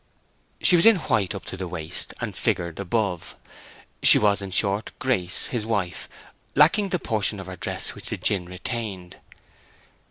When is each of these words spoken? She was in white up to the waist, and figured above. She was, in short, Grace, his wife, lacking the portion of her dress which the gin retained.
She 0.63 0.75
was 0.75 0.87
in 0.87 0.95
white 0.95 1.35
up 1.35 1.45
to 1.45 1.55
the 1.55 1.67
waist, 1.67 2.15
and 2.19 2.35
figured 2.35 2.79
above. 2.79 3.35
She 4.01 4.17
was, 4.17 4.41
in 4.41 4.49
short, 4.49 4.89
Grace, 4.97 5.45
his 5.49 5.63
wife, 5.63 6.09
lacking 6.55 6.89
the 6.89 6.97
portion 6.97 7.39
of 7.39 7.45
her 7.45 7.55
dress 7.55 7.93
which 7.93 8.09
the 8.09 8.17
gin 8.17 8.47
retained. 8.49 9.17